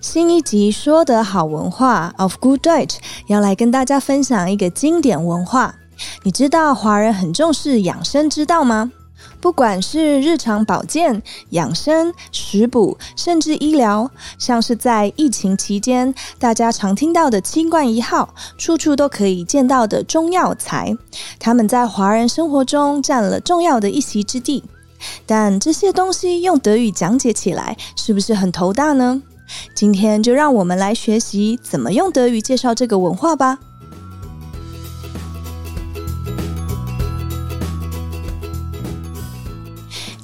[0.00, 5.74] 新一集说的好文化 of Good Deutsch 要来跟大家分享一个经典文化。
[6.24, 8.92] 你知道华人很重视养生之道吗？
[9.40, 20.96] 不管是日常保健、养生、食补，甚至医疗，像是在疫情期间大家常听到的“清冠一号”，处处都可以见到的中药材，
[21.38, 24.64] 他们在华人生活中占了重要的一席之地。
[25.26, 29.22] 但这些东西用德语讲解起来，是不是很头大呢？
[29.73, 33.59] 今天就让我们来学习怎么用德语介绍这个文化吧。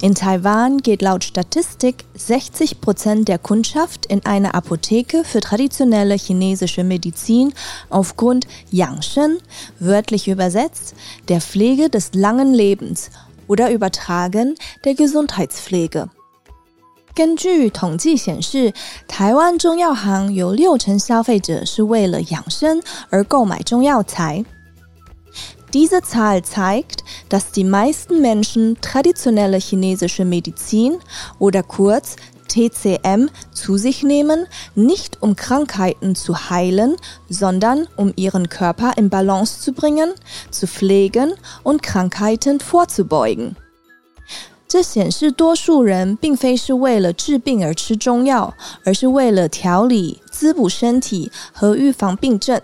[0.04, 6.84] In Taiwan geht laut Statistik 60 Prozent der Kundschaft in eine Apotheke für traditionelle chinesische
[6.84, 7.54] Medizin
[7.88, 9.38] aufgrund Yangshen,
[9.80, 10.94] wörtlich übersetzt,
[11.28, 13.08] der Pflege des langen Lebens
[13.48, 16.10] oder übertragen der Gesundheitspflege.
[17.14, 18.72] 根据统计显示，
[19.06, 24.44] 台湾中药行有六成消费者是为了养生而购买中药材。
[25.72, 30.98] Diese Zahl zeigt, dass die meisten Menschen traditionelle chinesische Medizin
[31.38, 32.16] oder kurz
[32.48, 36.96] TCM zu sich nehmen, nicht um Krankheiten zu heilen,
[37.28, 40.12] sondern um ihren Körper in Balance zu bringen,
[40.50, 41.34] zu pflegen
[41.64, 43.56] und Krankheiten vorzubeugen.
[44.68, 52.60] 这显示多数人并非是为了治病而吃中药，而是为了调理、滋补身体和预防病症。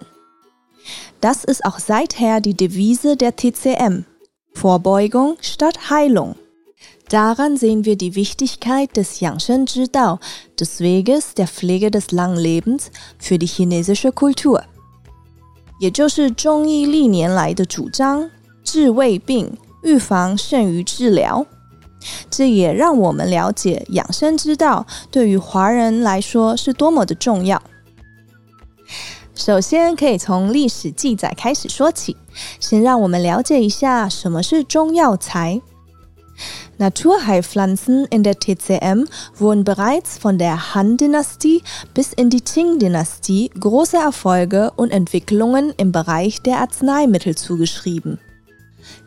[1.20, 4.04] das ist auch seither die Devise der TCM.
[4.54, 6.34] Vorbeugung statt Heilung.
[7.08, 10.18] Daran sehen wir die Wichtigkeit des Yangshen Zhidao,
[10.58, 14.62] des Weges der Pflege des langen Lebens für die chinesische Kultur.
[15.80, 18.30] 也就是中医历年来的主张，
[18.64, 21.46] 治未病，预防胜于治疗。
[22.29, 27.61] 这也让我们了解养生之道对于华人来说是多么的重要。
[29.33, 32.15] 首先，可以从历史记载开始说起。
[32.59, 35.61] 先让我们了解一下什么是中药材。
[36.77, 39.07] Naturheilpflanzen in der TCM
[39.39, 46.41] wurden bereits von der Han-Dynastie bis in die Qing-Dynastie große Erfolge und Entwicklungen im Bereich
[46.41, 48.19] der Arzneimittel zugeschrieben.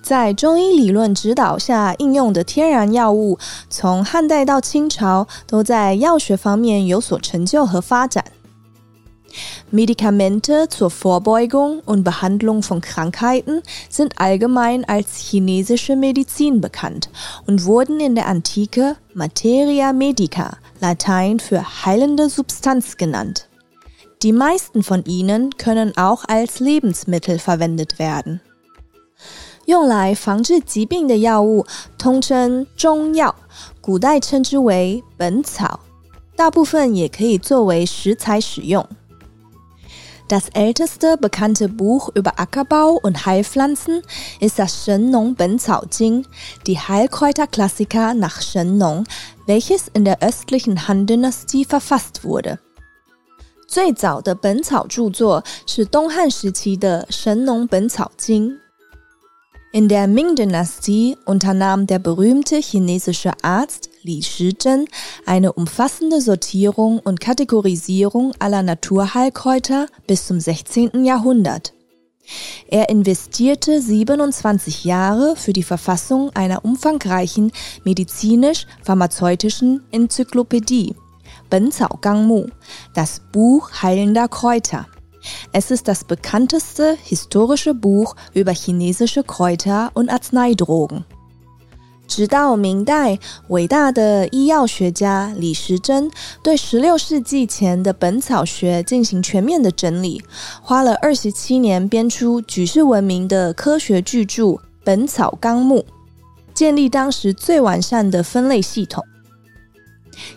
[0.07, 3.39] 在中医理论指导下应用的天然药物，
[3.69, 8.23] 从汉代到清朝，都在药学方面有所成就和发展。
[9.71, 17.09] Medikamente zur Vorbeugung und Behandlung von Krankheiten sind allgemein als chinesische Medizin bekannt
[17.47, 23.47] und wurden in der Antike Materia medica, Latein für heilende Substanz genannt.
[24.21, 28.39] Die meisten von ihnen können auch als Lebensmittel verwendet werden.
[29.68, 31.66] 用来防治疾病的药物
[31.98, 33.34] 通称中药，
[33.82, 35.80] 古代称之为本草，
[36.34, 38.88] 大部分也可以作为食材使用。
[40.26, 44.02] das älteste bekannte Buch über Ackerbau und Heilpflanzen
[44.40, 46.24] ist das Shen-Nong Benzao Jing,
[46.64, 49.04] die Heilkräuterklassiker nach Shen-Nong,
[49.46, 52.58] welches in der östlichen Han-Dynastie verfasst wurde.
[53.66, 58.48] 最早的本草著作是东汉时期的《神农本草经》。
[59.72, 64.86] In der Ming-Dynastie unternahm der berühmte chinesische Arzt Li Shizhen
[65.26, 71.04] eine umfassende Sortierung und Kategorisierung aller Naturheilkräuter bis zum 16.
[71.04, 71.74] Jahrhundert.
[72.68, 77.52] Er investierte 27 Jahre für die Verfassung einer umfangreichen
[77.84, 80.94] medizinisch-pharmazeutischen Enzyklopädie,
[81.50, 82.46] Ben Cao Gang Mu,
[82.94, 84.86] das Buch heilender Kräuter.
[85.52, 91.04] Es ist das bekannteste historische Buch über chinesische Kräuter und Arzneidrogen.
[92.06, 96.10] 直到明代，伟大的医药学家李时珍
[96.42, 100.22] 对16世纪前的本草学进行全面的整理，
[100.62, 104.42] 花了27年编出举世闻名的科学巨著
[104.82, 105.80] 《本草纲目》，
[106.54, 109.04] 建立当时最完善的分类系统。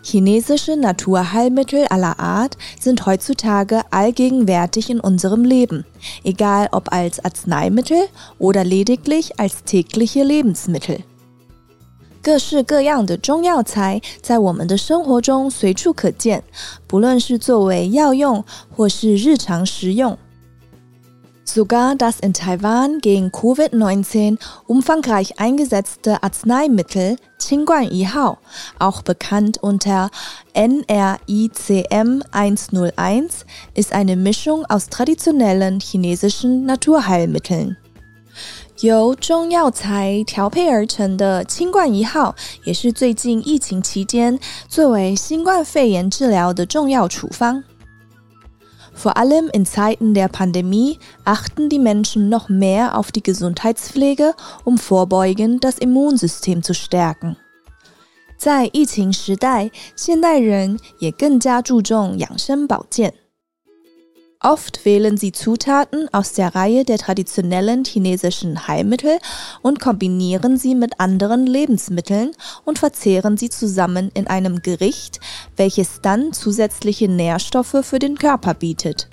[0.03, 5.85] Chinesische Naturheilmittel aller Art sind heutzutage allgegenwärtig in unserem Leben,
[6.25, 8.08] egal ob als Arzneimittel
[8.38, 11.00] oder lediglich als tägliche Lebensmittel.
[12.23, 16.43] 各式各样的中药材在我们的生活中随处可见，
[16.88, 18.44] 不论是作为药用
[18.75, 20.19] 或是日常食用。
[21.50, 28.38] Sogar das in Taiwan gegen Covid-19 umfangreich eingesetzte Arzneimittel Qingguan Yihao,
[28.79, 30.11] auch bekannt unter
[30.55, 37.76] NRICM 101, ist eine Mischung aus traditionellen chinesischen Naturheilmitteln.
[38.81, 44.38] 由中药材调配而成的清冠一号，也是最近疫情期间
[44.69, 47.64] 作为新冠肺炎治疗的重要处方。
[48.94, 54.79] Vor allem in Zeiten der Pandemie achten die Menschen noch mehr auf die Gesundheitspflege, um
[54.79, 57.37] vorbeugend das Immunsystem zu stärken.
[58.38, 63.14] 在疫情时代，现代人也更加注重养生保健。
[64.41, 69.19] Oft wählen sie Zutaten aus der Reihe der traditionellen chinesischen Heilmittel
[69.62, 72.32] und kombinieren sie mit anderen Lebensmitteln
[72.64, 75.20] und verzehren sie zusammen in einem Gericht,
[75.56, 79.08] welches dann zusätzliche Nährstoffe für den Körper bietet.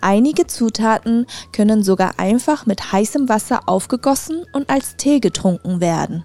[0.00, 6.24] Einige Zutaten können sogar einfach mit heißem Wasser aufgegossen und als Tee getrunken werden.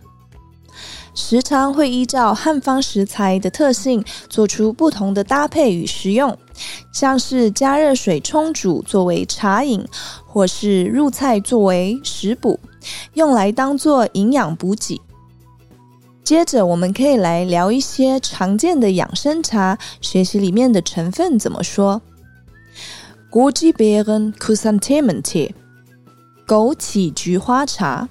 [1.18, 6.38] 时常会依照汉方食材的特性做出不同的搭配与食用，
[6.93, 9.85] 像是加热水冲煮作为茶饮，
[10.27, 12.59] 或是入菜作为食补，
[13.15, 15.01] 用来当做营养补给。
[16.25, 22.01] 接着，我们可以来聊一些常见的养生茶，学习里面的成分怎么说。
[23.31, 25.53] Goji Beeren Chrysanthemen Tee，
[26.47, 28.09] 枸杞菊花茶。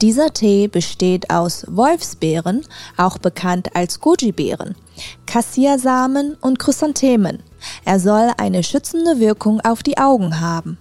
[0.00, 2.66] Dieser Tee besteht aus Wolfsbeeren,
[2.96, 4.74] auch bekannt als Goji-Beeren,
[5.26, 7.42] Cassia-Samen und Chrysanthemen.
[7.84, 10.76] Er soll eine schützende Wirkung auf die Augen haben.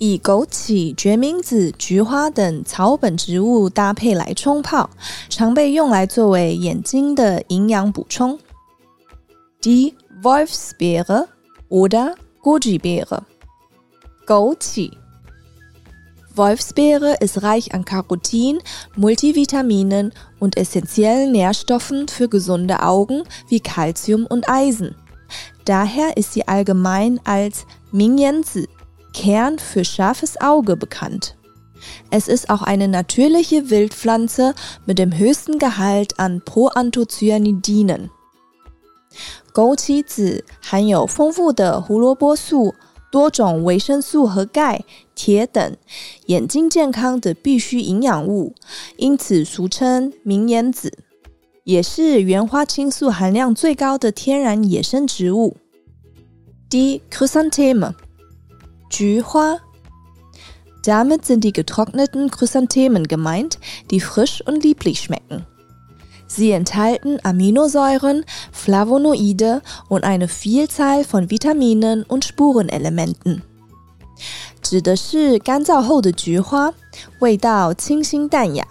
[0.00, 4.88] 以枸杞、决明子、菊花等草本植物搭配来冲泡，
[5.28, 8.38] 常被用来作为眼睛的营养补充。
[9.60, 11.26] Die Wolfsbeere
[11.68, 13.22] oder Goji-Beere，
[14.24, 14.92] 枸杞
[16.34, 18.60] Wolfsbeere ist reich an Carotin,
[18.96, 24.94] Multivitaminen und essentiellen Nährstoffen für gesunde Augen wie Calcium und Eisen.
[25.64, 28.68] Daher ist sie allgemein als Mingyanzi,
[29.12, 31.36] Kern für scharfes Auge bekannt.
[32.10, 34.54] Es ist auch eine natürliche Wildpflanze
[34.86, 38.10] mit dem höchsten Gehalt an Proanthocyanidinen.
[39.52, 42.74] 枸杞子含有丰富的胡萝卜素。
[43.13, 44.83] 多种维生素和钙、
[45.13, 45.77] 铁等
[46.25, 48.55] 眼睛健康的必需营养物，
[48.97, 50.91] 因此俗称明眼子，
[51.63, 55.57] 也是原花青素含量最高的天然野生植物。
[56.71, 57.03] D.
[57.11, 57.93] Chrysantheme，
[58.89, 59.59] 菊花。
[60.83, 63.59] Damit sind die getrockneten Chrysanthemen gemeint,
[63.91, 65.45] die frisch und lieblich schmecken.
[66.32, 73.42] Sie enthalten Aminosäuren, Flavonoide und eine Vielzahl von Vitaminen und Spurenelementen.
[74.60, 76.74] 指的是干燥后的菊花，
[77.20, 78.66] 味道清新淡雅，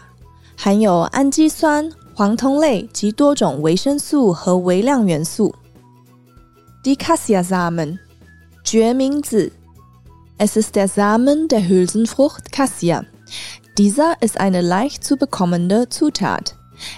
[0.56, 5.56] 含有氨基酸、黄酮类及多种维生素和微量元素。
[6.84, 7.98] Die Cassia-Samen，
[8.64, 9.52] 决明子。
[10.38, 13.06] Es ist der Samen der Hülsenfrucht Cassia.
[13.78, 16.56] Dieser ist eine leicht zu bekommende Zutat.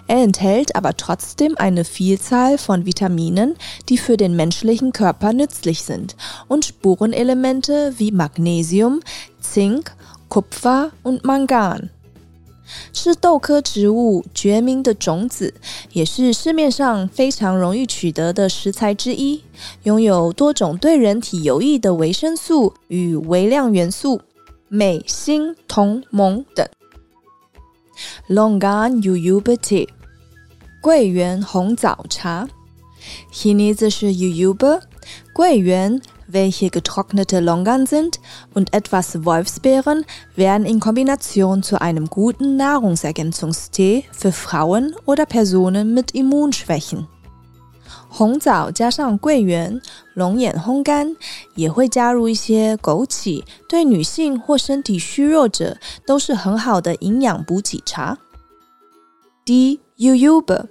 [0.07, 3.55] Er enthält aber trotzdem eine Vielzahl von Vitaminen,
[3.87, 8.99] die für den menschlichen Körper nützlich sind und Spurenelemente wie Magnesium,
[9.39, 9.95] Zink,
[10.27, 11.89] Kupfer und Mangan.
[12.93, 15.55] 是豆科植物决明的种子，
[15.91, 19.43] 也是市面上非常容易取得的食材之一，
[19.83, 24.21] 拥有多种对人体有益的维生素与微量元素，
[24.67, 26.67] 镁、锌、铜、锰等。
[28.27, 29.87] Longan Yuyube Tee，
[30.81, 32.47] 桂圆红枣茶。
[33.31, 34.81] Chinesische Yuyube,
[35.33, 38.19] 桂圆 welche getrocknete Longan sind,
[38.53, 46.11] und etwas Wolfsbeeren werden in Kombination zu einem guten Nahrungsergänzungstee für Frauen oder Personen mit
[46.11, 47.07] Immunschwächen.
[48.08, 49.80] 红枣加上桂圆、
[50.14, 51.16] 龙眼烘干，
[51.54, 55.76] 也会加入一些枸杞，对女性或身体虚弱者
[56.06, 58.18] 都是很好的营养补给茶。
[59.46, 60.68] Die Yuyube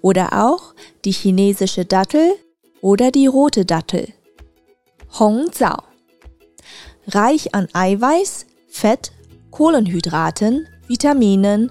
[0.00, 0.72] oder auch
[1.02, 2.38] die chinesische Dattel
[2.80, 4.14] oder die rote Dattel.
[5.08, 5.84] 红枣
[7.08, 9.12] reich an Eiweiß, Fett,
[9.50, 11.70] Kohlenhydraten, Vitaminen,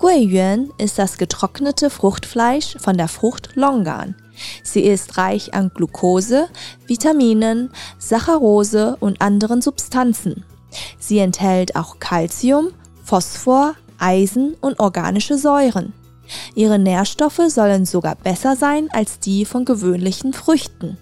[0.00, 4.14] 桂圆 ist das getrocknete Fruchtfleisch von der Frucht Longan.
[4.62, 6.48] Sie ist reich an Glucose,
[6.86, 10.44] Vitaminen, Saccharose und anderen Substanzen.
[10.98, 12.68] Sie enthält auch Calcium,
[13.02, 15.94] Phosphor, Eisen und organische Säuren.
[16.54, 20.98] Ihre Nährstoffe sollen sogar besser sein als die von gewöhnlichen Früchten.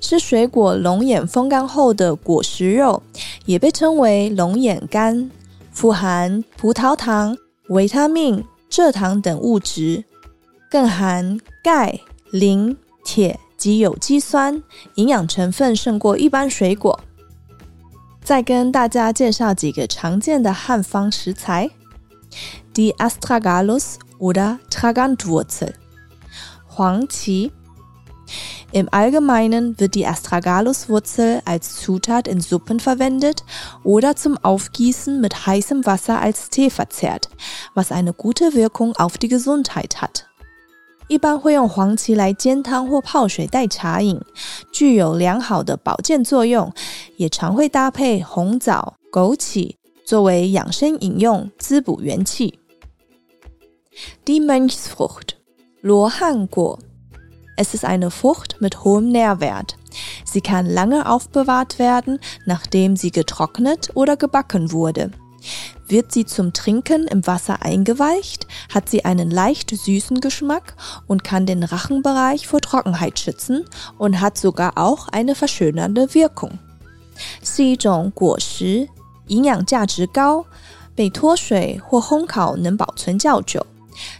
[0.00, 3.02] 是水果龙眼风干后的果实肉，
[3.46, 5.30] 也被称为龙眼干，
[5.72, 7.36] 富含葡萄糖、
[7.69, 10.03] 维他命、蔗糖等物质，
[10.69, 11.99] 更含钙、
[12.31, 14.61] 磷、铁及有机酸，
[14.95, 16.99] 营养成分胜过一般水果。
[18.23, 21.69] 再跟大家介绍几个常见的汉方食材
[22.73, 25.73] ：Die Astragalus oder Tragantwurzel，
[26.65, 27.51] 黄芪。
[28.72, 33.44] Im Allgemeinen wird die Astragalus-Wurzel als Zutat in Suppen verwendet
[33.84, 37.28] oder zum Aufgießen mit heißem Wasser als Tee verzehrt,
[37.74, 40.26] was eine gute Wirkung auf die Gesundheit hat.
[41.06, 44.18] 一般会用黄芪来煎汤或泡水代茶饮，
[44.72, 46.72] 具有良好的保健作用。
[47.16, 52.58] 也常会搭配红枣、枸杞作为养生饮用，滋补元气。
[54.24, 55.36] Die Mönchsfrucht
[55.82, 56.78] 罗汉果
[57.58, 59.76] Es ist eine Frucht mit hohem Nährwert.
[60.24, 65.10] Sie kann lange aufbewahrt werden, nachdem sie getrocknet oder gebacken wurde.
[65.86, 70.74] Wird sie zum Trinken im Wasser eingeweicht, hat sie einen leicht süßen Geschmack
[71.06, 73.66] und kann den Rachenbereich vor Trockenheit schützen
[73.98, 76.58] und hat sogar auch eine verschönernde Wirkung.
[77.44, 78.88] 是一种果实，
[79.28, 80.46] 营养价值高，
[80.96, 83.64] 被脱水或烘烤能保存较久，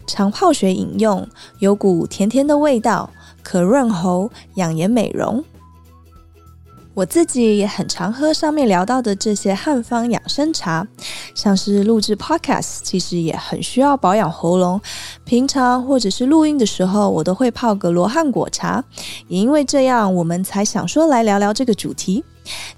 [0.07, 1.27] 常泡水饮用，
[1.59, 3.09] 有股甜甜的味道。
[3.42, 5.44] 可润喉、养颜美容。
[6.92, 10.86] 我自己也很常喝上面聊到的这些汉方养生茶，
[11.34, 14.78] 像是录制 Podcast，其实也很需要保养喉咙。
[15.24, 18.84] 平常或者是录音的时候，我都会泡个罗汉果茶。
[19.28, 22.24] 也因为这样，我们才想说来聊聊这个主题。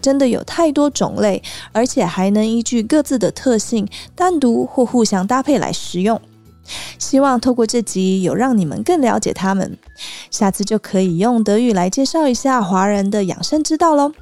[0.00, 1.42] 真的有太多种类，
[1.72, 6.20] 而且还能依据各自的特性，单独或互相搭配来食用。
[6.98, 9.76] 希望透过这集有让你们更了解他们，
[10.30, 14.12] 下次就可以用德语来介绍一下华人的养生之道喽。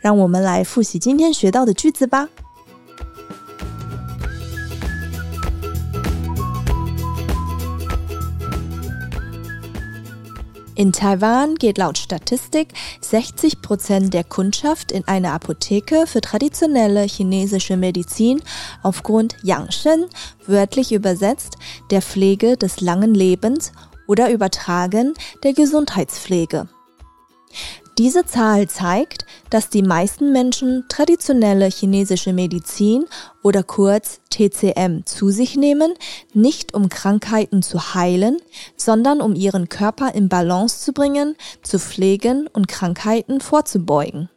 [0.00, 2.28] 让我们来复习今天学到的句子吧。
[10.76, 18.42] In Taiwan geht laut Statistik 60 Prozent der Kundschaft in eine Apotheke für traditionelle chinesische Medizin
[18.82, 20.04] aufgrund Yangshen,
[20.46, 21.56] wörtlich übersetzt
[21.90, 23.72] der Pflege des langen Lebens
[24.06, 25.14] oder übertragen
[25.44, 26.68] der Gesundheitspflege.
[27.98, 33.06] Diese Zahl zeigt, dass die meisten Menschen traditionelle chinesische Medizin
[33.42, 35.94] oder kurz TCM zu sich nehmen,
[36.34, 38.36] nicht um Krankheiten zu heilen,
[38.76, 44.28] sondern um ihren Körper in Balance zu bringen, zu pflegen und Krankheiten vorzubeugen.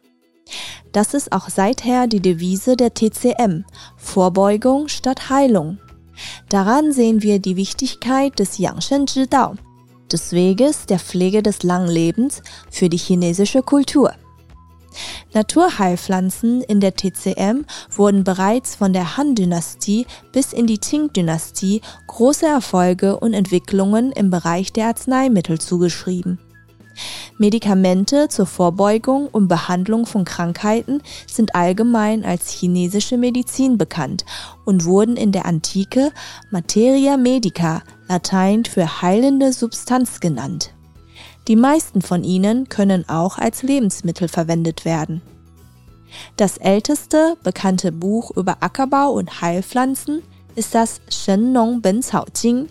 [0.92, 3.64] Das ist auch seither die Devise der TCM,
[3.96, 5.78] Vorbeugung statt Heilung.
[6.48, 9.56] Daran sehen wir die Wichtigkeit des Yangshen Zhidao,
[10.12, 14.12] des Weges der Pflege des langen Lebens für die chinesische Kultur.
[15.32, 23.18] Naturheilpflanzen in der TCM wurden bereits von der Han-Dynastie bis in die Qing-Dynastie große Erfolge
[23.18, 26.38] und Entwicklungen im Bereich der Arzneimittel zugeschrieben.
[27.38, 34.26] Medikamente zur Vorbeugung und Behandlung von Krankheiten sind allgemein als chinesische Medizin bekannt
[34.66, 36.12] und wurden in der Antike
[36.50, 40.74] Materia Medica, Latein für heilende Substanz genannt.
[41.46, 45.22] Die meisten von ihnen können auch als Lebensmittel verwendet werden.
[46.36, 50.24] Das älteste bekannte Buch über Ackerbau und Heilpflanzen
[50.56, 52.68] ist das Shen Nong Ben Cao Jing,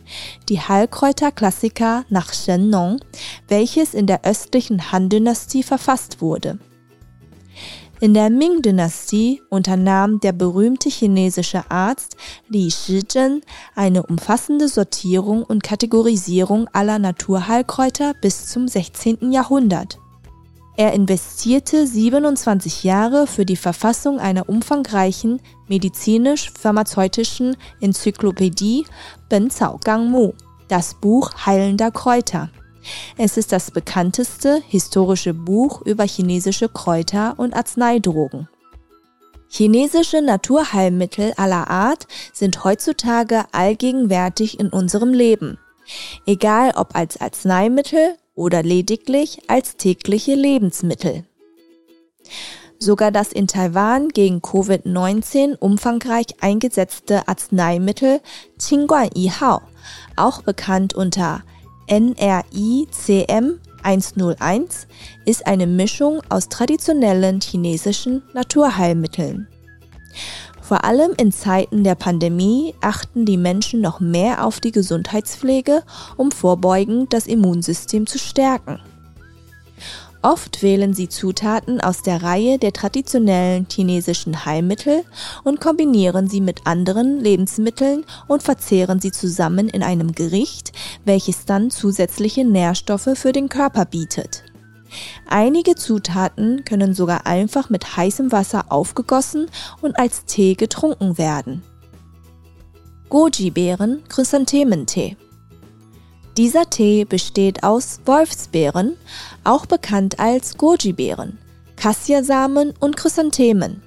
[0.50, 3.00] die Heilkräuterklassiker nach Shen Nong,
[3.48, 6.60] welches in der östlichen Han-Dynastie verfasst wurde.
[8.01, 12.15] In der Ming-Dynastie unternahm der berühmte chinesische Arzt
[12.48, 13.41] Li Shizhen
[13.75, 19.34] eine umfassende Sortierung und Kategorisierung aller Naturheilkräuter bis zum 16.
[19.34, 20.00] Jahrhundert.
[20.77, 28.86] Er investierte 27 Jahre für die Verfassung einer umfangreichen medizinisch-pharmazeutischen Enzyklopädie
[29.27, 30.32] Ben Cao Gang Mu,
[30.70, 32.50] das Buch heilender Kräuter.
[33.17, 38.48] Es ist das bekannteste historische Buch über chinesische Kräuter und Arzneidrogen.
[39.50, 45.57] Chinesische Naturheilmittel aller Art sind heutzutage allgegenwärtig in unserem Leben,
[46.27, 51.25] egal ob als Arzneimittel oder lediglich als tägliche Lebensmittel.
[52.77, 58.21] Sogar das in Taiwan gegen Covid-19 umfangreich eingesetzte Arzneimittel
[58.57, 59.62] Qingguan Yihao,
[60.15, 61.43] auch bekannt unter
[61.89, 64.88] NRICM 101
[65.25, 69.48] ist eine Mischung aus traditionellen chinesischen Naturheilmitteln.
[70.62, 75.81] Vor allem in Zeiten der Pandemie achten die Menschen noch mehr auf die Gesundheitspflege,
[76.15, 78.79] um vorbeugend das Immunsystem zu stärken.
[80.22, 85.06] Oft wählen sie Zutaten aus der Reihe der traditionellen chinesischen Heilmittel
[85.46, 90.74] und kombinieren sie mit anderen Lebensmitteln und verzehren sie zusammen in einem Gericht,
[91.06, 94.44] welches dann zusätzliche Nährstoffe für den Körper bietet.
[95.26, 99.50] Einige Zutaten können sogar einfach mit heißem Wasser aufgegossen
[99.82, 101.64] und als Tee getrunken werden.
[103.10, 105.16] Goji-Beeren Chrysanthementee
[106.39, 108.96] dieser Tee besteht aus Wolfsbeeren,
[109.43, 111.38] auch bekannt als Goji-Beeren,
[111.75, 113.81] Kassiasamen und Chrysanthemen.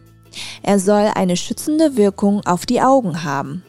[0.63, 3.63] Er soll eine schützende Wirkung auf die Augen haben.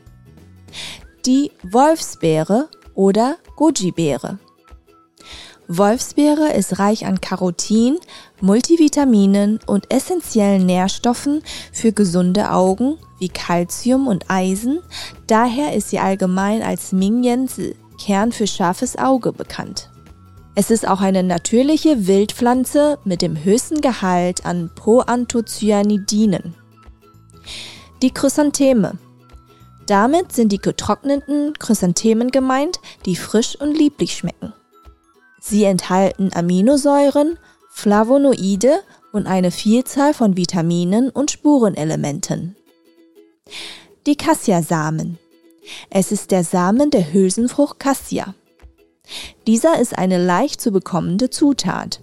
[1.26, 4.38] Die Wolfsbeere oder Goji-Beere.
[5.70, 8.00] Wolfsbeere ist reich an Carotin,
[8.42, 14.82] Multivitaminen und essentiellen Nährstoffen für gesunde Augen wie Calcium und Eisen.
[15.26, 19.90] Daher ist sie allgemein als Mingyanzi Kern für scharfes Auge bekannt.
[20.56, 26.54] Es ist auch eine natürliche Wildpflanze mit dem höchsten Gehalt an Proanthocyanidinen.
[28.02, 28.98] Die Chrysantheme.
[29.88, 34.52] Damit sind die getrockneten Chrysanthemen gemeint, die frisch und lieblich schmecken.
[35.40, 38.82] Sie enthalten Aminosäuren, Flavonoide
[39.14, 42.58] und eine Vielzahl von Vitaminen und Spurenelementen.
[44.06, 45.20] Die Cassia-Samen.
[45.90, 48.36] Es ist der Samen der Hülsenfrucht Cassia.
[49.48, 52.02] Dieser ist eine leicht zu bekommende Zutat.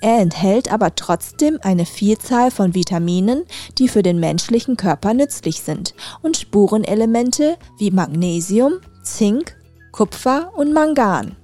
[0.00, 3.44] Er enthält aber trotzdem eine Vielzahl von Vitaminen,
[3.78, 9.56] die für den menschlichen Körper nützlich sind und Spurenelemente wie Magnesium, Zink,
[9.92, 11.36] Kupfer und Mangan.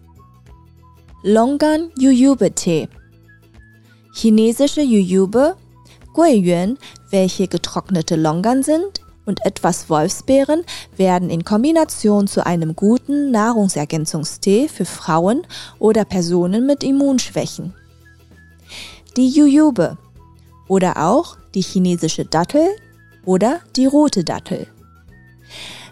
[1.23, 2.89] Longan Yuyube Tee
[4.13, 5.57] Chinesische Yuyube,
[6.13, 6.79] Guiyuan,
[7.11, 10.65] welche getrocknete Longan sind, und etwas Wolfsbeeren
[10.97, 15.47] werden in Kombination zu einem guten Nahrungsergänzungstee für Frauen
[15.79, 17.73] oder Personen mit Immunschwächen.
[19.17, 19.97] Die Jujube
[20.69, 22.67] oder auch die chinesische Dattel
[23.25, 24.67] oder die rote Dattel.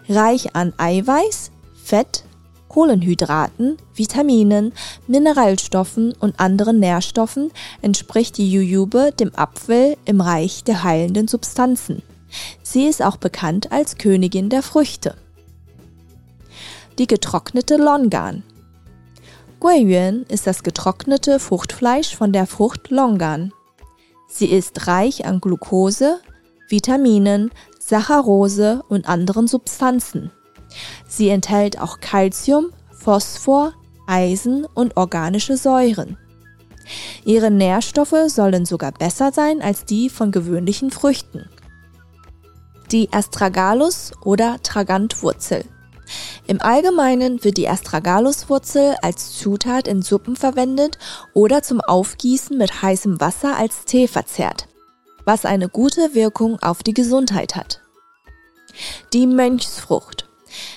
[0.09, 1.51] Reich an Eiweiß,
[1.83, 2.23] Fett,
[2.67, 4.73] Kohlenhydraten, Vitaminen,
[5.07, 12.03] Mineralstoffen und anderen Nährstoffen entspricht die Jujube dem Apfel im Reich der heilenden Substanzen.
[12.61, 15.15] Sie ist auch bekannt als Königin der Früchte.
[16.97, 18.43] Die getrocknete Longan.
[19.59, 23.53] Guiyuan ist das getrocknete Fruchtfleisch von der Frucht Longan.
[24.27, 26.19] Sie ist reich an Glucose,
[26.67, 30.31] Vitaminen, Saccharose und anderen Substanzen.
[31.07, 33.73] Sie enthält auch Calcium, Phosphor,
[34.07, 36.17] Eisen und organische Säuren.
[37.25, 41.49] Ihre Nährstoffe sollen sogar besser sein als die von gewöhnlichen Früchten
[42.91, 45.63] die Astragalus oder Tragantwurzel.
[46.47, 50.97] Im Allgemeinen wird die Astragalus-Wurzel als Zutat in Suppen verwendet
[51.33, 54.67] oder zum Aufgießen mit heißem Wasser als Tee verzehrt,
[55.25, 57.81] was eine gute Wirkung auf die Gesundheit hat.
[59.13, 60.27] Die Mönchsfrucht.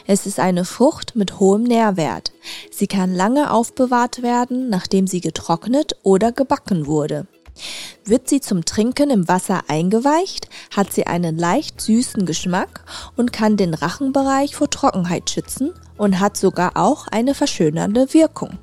[0.07, 2.33] Es ist eine Frucht mit hohem Nährwert.
[2.71, 7.27] Sie kann lange aufbewahrt werden, nachdem sie getrocknet oder gebacken wurde.
[8.05, 12.85] Wird sie zum Trinken im Wasser eingeweicht, hat sie einen leicht süßen Geschmack
[13.17, 18.59] und kann den Rachenbereich vor Trockenheit schützen und hat sogar auch eine verschönernde Wirkung.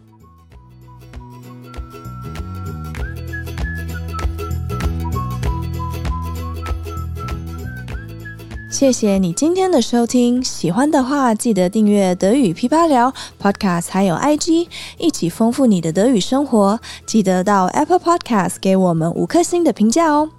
[8.70, 14.68] 谢谢你今天的收听，喜欢的话记得订阅德语噼啪聊 Podcast，还有 IG，
[15.00, 16.80] 一起丰富你的德语生活。
[17.08, 20.30] 记得到 Apple Podcast 给我们五颗星的评价哦。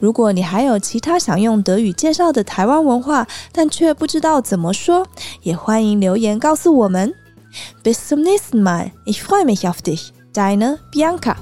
[0.00, 5.06] 如果你还有其他想用德语介绍的台湾文化，但却不知道怎么说，
[5.42, 7.14] 也欢迎留言告诉我们。
[7.84, 8.90] Bis zum nächsten Mal.
[9.06, 10.10] Ich freue mich auf dich.
[10.34, 11.36] Deine Bianca.